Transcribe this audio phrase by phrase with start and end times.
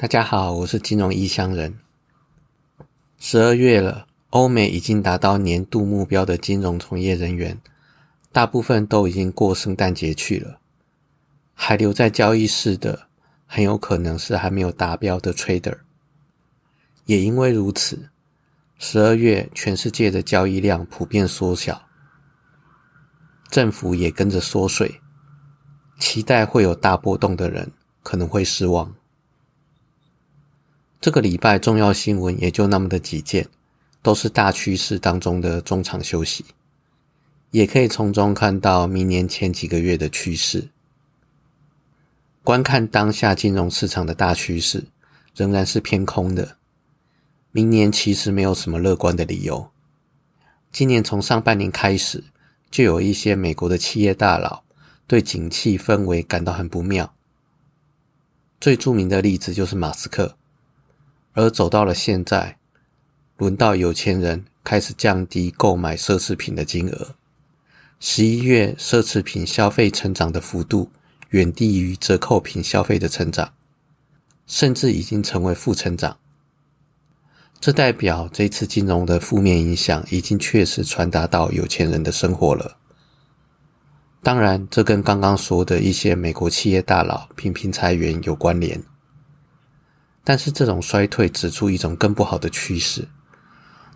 [0.00, 1.76] 大家好，我是金融异乡人。
[3.18, 7.60] 十二月了，欧美已经达到年度目标的金融从业人员，
[8.30, 10.60] 大部分都已经过圣诞节去了，
[11.52, 13.08] 还留在交易室的，
[13.44, 15.76] 很有可能是还没有达标的 trader。
[17.06, 18.08] 也因为如此，
[18.78, 21.88] 十二月全世界的交易量普遍缩小，
[23.50, 25.00] 政府也跟着缩水，
[25.98, 27.72] 期待会有大波动的人
[28.04, 28.94] 可能会失望。
[31.00, 33.48] 这个礼拜重要新闻也就那么的几件，
[34.02, 36.44] 都是大趋势当中的中场休息，
[37.52, 40.70] 也可以从中看到明年前几个月的趋势。
[42.42, 44.86] 观看当下金融市场的大趋势，
[45.36, 46.56] 仍然是偏空的。
[47.52, 49.70] 明年其实没有什么乐观的理由。
[50.72, 52.24] 今年从上半年开始，
[52.70, 54.64] 就有一些美国的企业大佬
[55.06, 57.14] 对景气氛围感到很不妙。
[58.60, 60.37] 最著名的例子就是马斯克。
[61.38, 62.58] 而走到了现在，
[63.36, 67.14] 轮到有钱人开始降低购买奢侈品的金额。
[68.00, 70.90] 十一月奢侈品消费成长的幅度
[71.28, 73.52] 远低于折扣品消费的成长，
[74.48, 76.18] 甚至已经成为负成长。
[77.60, 82.76] 这代表这次金融的负面影响已经确实传达到有钱人的生活了。
[84.24, 88.82] 当然，这跟刚刚说的一些美国企业大佬频频裁员有关联。
[90.28, 93.08] 但是这种衰退指出一种更不好的趋势，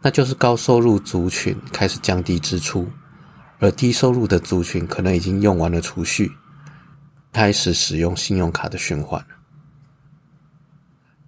[0.00, 2.88] 那就是高收入族群开始降低支出，
[3.58, 6.30] 而低收入的族群可能已经用完了储蓄，
[7.32, 9.26] 开始使用信用卡的循环。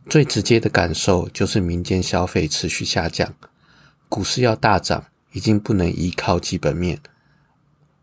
[0.08, 3.34] 最直接的感受就是民间消费持续下降，
[4.08, 6.96] 股市要大涨已经不能依靠基本面，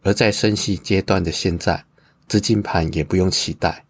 [0.02, 1.86] 而在升息阶段的现在，
[2.28, 3.86] 资金盘也不用期待，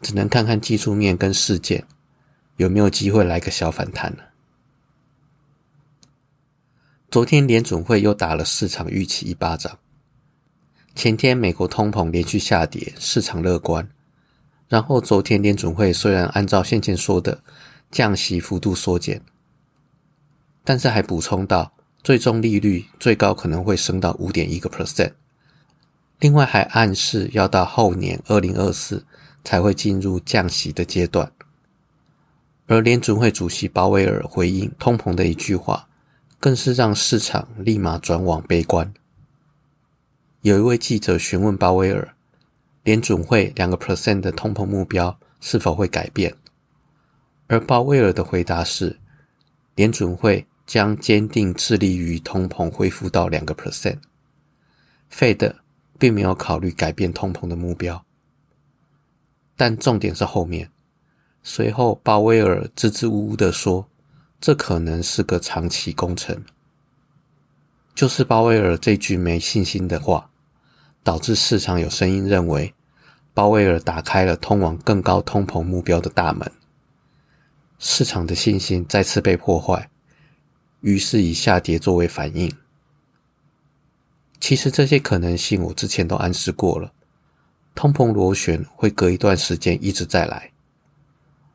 [0.00, 1.84] 只能看看技术面跟事件。
[2.56, 4.22] 有没有机会来个小反弹呢？
[7.10, 9.78] 昨天联准会又打了市场预期一巴掌。
[10.94, 13.88] 前天美国通膨连续下跌，市场乐观。
[14.68, 17.42] 然后昨天联准会虽然按照先前说的
[17.90, 19.20] 降息幅度缩减，
[20.62, 25.12] 但是还补充到最终利率最高可能会升到五点一个 percent。
[26.20, 29.04] 另外还暗示要到后年二零二四
[29.42, 31.30] 才会进入降息的阶段。
[32.66, 35.86] 而联准会主席鲍威尔回应通膨的一句话，
[36.40, 38.92] 更是让市场立马转往悲观。
[40.40, 42.14] 有一位记者询问鲍威尔，
[42.82, 46.34] 联准会两个 percent 的通膨目标是否会改变？
[47.48, 48.98] 而鲍威尔的回答是，
[49.74, 53.98] 联准会将坚定致力于通膨恢复到两个 percent。
[55.12, 55.54] Fed
[55.98, 58.04] 并没有考虑改变通膨的目标，
[59.54, 60.70] 但重点是后面。
[61.46, 63.86] 随后，鲍威尔支支吾吾地说
[64.40, 66.42] ：“这可能是个长期工程。”
[67.94, 70.30] 就是鲍威尔这句没信心的话，
[71.02, 72.72] 导致市场有声音认为，
[73.34, 76.50] 鲍威尔打开了通往更高通膨目标的大门，
[77.78, 79.90] 市场的信心再次被破坏，
[80.80, 82.50] 于是以下跌作为反应。
[84.40, 86.90] 其实这些可能性我之前都暗示过了，
[87.74, 90.53] 通膨螺旋会隔一段时间一直再来。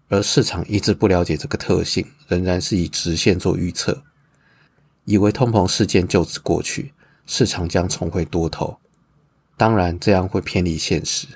[0.10, 4.04] 而市场一直不了解这个特性，仍然是以直线做预测，
[5.06, 6.92] 以为通膨事件就此过去，
[7.28, 8.80] 市场将重回多头。
[9.56, 11.28] 当然，这样会偏离现实。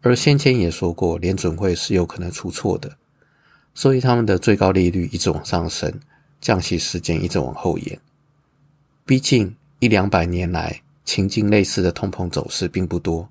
[0.00, 2.96] 而先前也说过，联准会是有可能出错的，
[3.74, 5.92] 所以他们的最高利率一直往上升，
[6.40, 8.00] 降息时间一直往后延。
[9.04, 13.28] 毕竟一两百年来，情境类似的通膨走势并不多，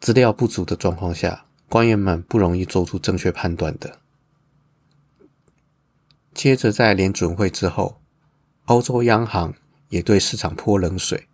[0.00, 1.46] 资料不足的状况下。
[1.70, 4.00] 官员们不容易做出正确判断的。
[6.34, 8.00] 接着，在联准会之后，
[8.64, 9.54] 欧洲央行
[9.88, 11.28] 也对市场泼冷水。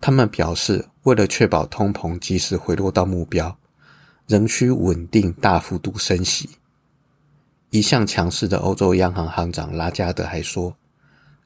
[0.00, 3.58] 他们表示，为了确保通膨及时回落到目标，
[4.26, 6.48] 仍需稳定大幅度升息。
[7.68, 10.74] 一向强势的欧洲央行行长拉加德还说：“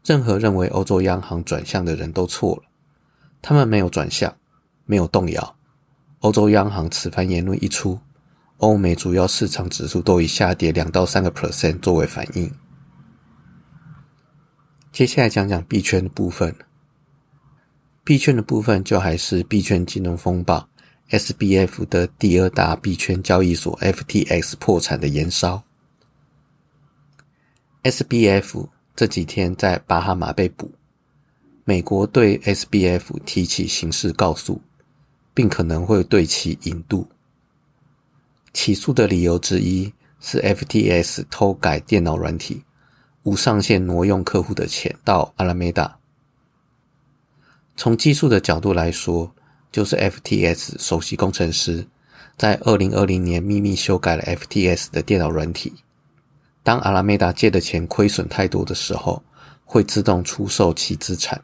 [0.07, 2.63] 任何认为欧洲央行转向的人都错了，
[3.43, 4.33] 他们没有转向，
[4.85, 5.57] 没有动摇。”
[6.25, 8.01] 欧洲央行此番言论一出，
[8.57, 12.51] 欧美主要市场指数都以下跌两到三个 percent 作为反应。
[14.91, 16.57] 接下来讲讲币圈的部分，
[18.05, 20.67] 币圈的部分就还是币圈金融风暴
[21.11, 25.63] SBF 的第二大币圈交易所 FTX 破产的延烧。
[27.83, 28.67] SBF
[28.97, 30.73] 这几天在巴哈马被捕，
[31.65, 34.63] 美国对 SBF 提起刑事告诉。
[35.35, 37.07] 并可能会对其引渡。
[38.53, 42.63] 起诉的理由之一是 FTS 偷改电脑软体，
[43.25, 45.99] 无上限挪用客户的钱到阿拉梅达。
[47.77, 49.35] 从技术的角度来说，
[49.73, 51.85] 就是 FTS 首席工程师
[52.37, 55.73] 在二零二零年秘密修改了 FTS 的电脑软体。
[56.63, 59.23] 当阿拉梅达借的钱亏损太多的时候，
[59.65, 61.43] 会自动出售其资产，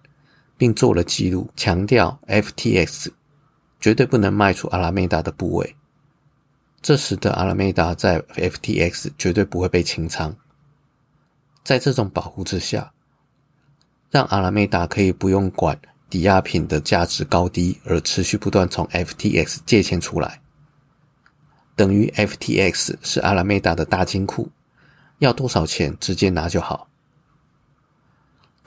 [0.57, 3.09] 并做了记录，强调 FTX
[3.81, 5.77] 绝对不能卖出阿拉梅达的部位。
[6.83, 10.37] 这使得阿拉梅达在 FTX 绝对不会被清仓。
[11.65, 12.93] 在这种保护之下，
[14.11, 15.79] 让阿拉梅达可以不用管。
[16.09, 20.41] 抵押品的价值高低，而持续不断从 FTX 借钱出来，
[21.77, 24.51] 等于 FTX 是阿拉梅达的大金库，
[25.21, 26.90] 要多少钱直接拿就好。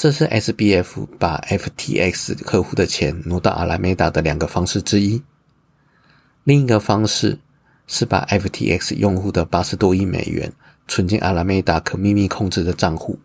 [0.03, 5.23] 这是 SBF 把 FTX 客户的钱挪到阿拉梅达的两个方式之一。
[6.43, 7.39] 另一个方式
[7.87, 10.51] 是把 FTX 用户的八十多亿美元
[10.89, 13.17] 存进阿拉梅达可秘密控制的账户。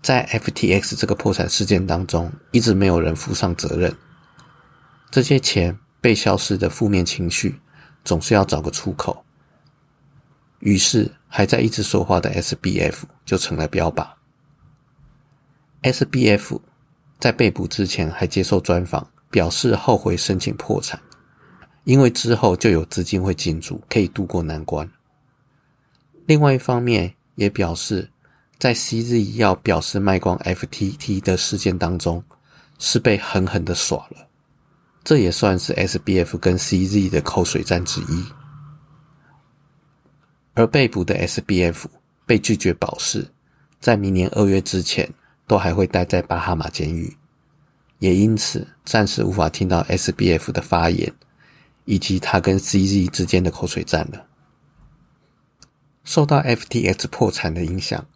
[0.00, 3.94] 在 FTX 这个破产事件当中，一直没有人负上责任。
[5.10, 7.60] 这些钱被消失的负面情绪，
[8.06, 9.22] 总是要找个出口。
[10.60, 14.08] 于是，还在一直说话的 SBF 就成了标靶。
[15.82, 16.60] SBF
[17.18, 21.00] 在被捕之前还接受专访，表示后悔申请破产，
[21.84, 24.90] 因为之后就有资金会进驻，可以渡过难关。
[26.26, 28.10] 另外一方面，也表示。
[28.58, 32.20] 在 CZ 要表示卖光 FTT 的事件当中，
[32.80, 34.26] 是被狠狠的耍了。
[35.04, 38.24] 这也算是 SBF 跟 CZ 的口水战之一。
[40.54, 41.84] 而被捕的 SBF
[42.26, 43.28] 被拒绝保释，
[43.78, 45.08] 在明年二月之前
[45.48, 47.16] 都还会待在巴哈马监狱，
[47.98, 51.12] 也因此暂时无法听到 SBF 的发言，
[51.86, 54.26] 以及他跟 CZ 之间的口水战了。
[56.04, 58.06] 受到 FTX 破产的影响。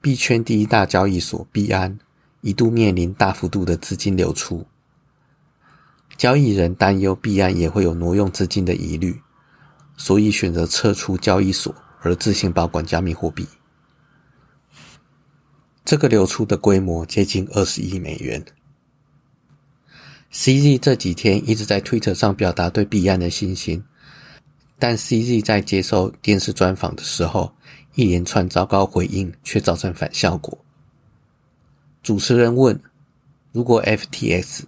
[0.00, 1.98] 币圈第一大交易所币安
[2.40, 4.64] 一度面临大幅度的资金流出，
[6.16, 9.20] 交易人担忧币安也会有挪用资金的疑虑，
[9.96, 13.48] 所以选择撤出交易所，而自行保管加密货币。
[15.88, 18.44] 这个流出的规模接近二十亿美元。
[20.30, 23.82] CZ 这几天一直在推特上表达对币安的信心，
[24.78, 27.54] 但 CZ 在接受电视专访的时候。
[27.94, 30.58] 一连串糟糕回应，却造成反效果。
[32.02, 32.78] 主持人问
[33.50, 34.64] ：“如果 FTX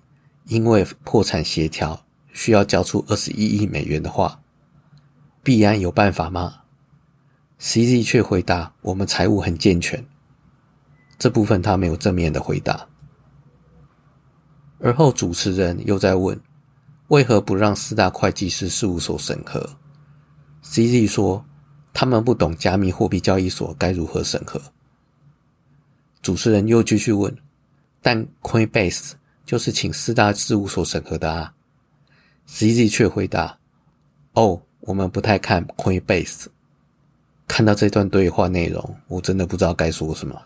[0.47, 2.03] 因为破产协调
[2.33, 4.41] 需要交出二十一亿美元的话，
[5.45, 6.63] 币安有办法吗
[7.61, 10.05] ？”CZ 却回答：“我们财务很健全。”
[11.21, 12.85] 这部分他没有正面的回答。
[14.81, 16.37] 而后主持人又在问
[17.09, 19.65] ：“为何不让四大会计师事务所审核
[20.65, 21.45] ？”CZ 说。
[21.93, 24.63] 他们不懂加密货币交易所该如何审核。
[26.23, 27.37] 主持人又继续问
[28.01, 29.15] ：“但 Coinbase
[29.45, 31.53] 就是请四大事务所审核的啊
[32.49, 33.59] ？”CZ 却回答
[34.35, 36.47] ：“哦，我们不太看 Coinbase。”
[37.49, 40.41] 看到这段对话内容，我真的不知道该说什么。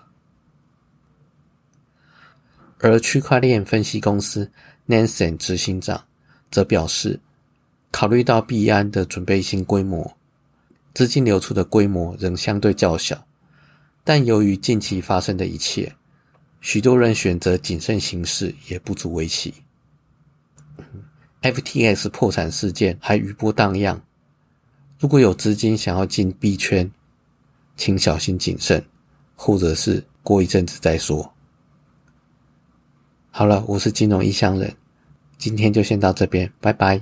[2.84, 4.50] 而区块链分析公司
[4.86, 6.04] Nansen 执行长
[6.50, 7.18] 则表示，
[7.90, 10.14] 考虑到币安的准备性规模。
[10.92, 13.26] 资金流出的规模仍相对较小，
[14.04, 15.94] 但由于近期发生的一切，
[16.60, 19.54] 许多人选择谨慎行事也不足为奇。
[21.40, 24.02] FTX 破产事件还余波荡漾，
[24.98, 26.92] 如果有资金想要进币圈，
[27.78, 28.84] 请小心谨慎，
[29.36, 31.33] 或者是过一阵子再说。
[33.36, 34.72] 好了，我是金融异乡人，
[35.38, 37.00] 今天就先到这边，拜拜。